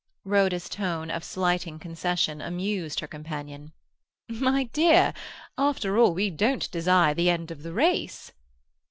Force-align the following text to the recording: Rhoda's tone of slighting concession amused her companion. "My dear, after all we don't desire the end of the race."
Rhoda's 0.25 0.67
tone 0.67 1.11
of 1.11 1.23
slighting 1.23 1.77
concession 1.77 2.41
amused 2.41 3.01
her 3.01 3.07
companion. 3.07 3.71
"My 4.29 4.63
dear, 4.73 5.13
after 5.59 5.95
all 5.99 6.15
we 6.15 6.31
don't 6.31 6.71
desire 6.71 7.13
the 7.13 7.29
end 7.29 7.51
of 7.51 7.61
the 7.61 7.71
race." 7.71 8.31